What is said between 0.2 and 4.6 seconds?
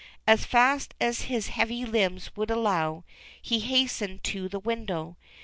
As fast as his heavy limbs would allow, he hastened to the